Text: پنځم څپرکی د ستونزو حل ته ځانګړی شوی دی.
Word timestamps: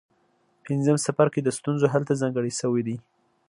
پنځم 0.65 0.95
څپرکی 1.05 1.41
د 1.43 1.49
ستونزو 1.57 1.85
حل 1.93 2.03
ته 2.09 2.13
ځانګړی 2.21 2.51
شوی 2.59 2.81
دی. 2.87 2.97